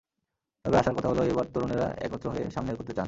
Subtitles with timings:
[0.65, 2.99] তবে আশার কথা হলো, এবার তরুণেরা একত্র হয়ে সামনে এগোতে চান।